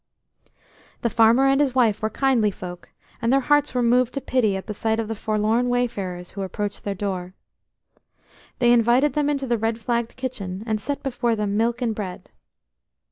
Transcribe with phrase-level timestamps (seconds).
[1.03, 2.89] The farmer and his wife were kindly folk,
[3.21, 6.41] and their hearts were moved to pity at the sight of the forlorn wayfarers who
[6.41, 7.35] approached their door.
[8.57, 12.29] They invited them into the red flagged kitchen, and set before them milk and bread.